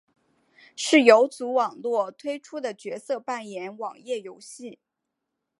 [0.75, 4.79] 是游族网络推出的角色扮演网页游戏。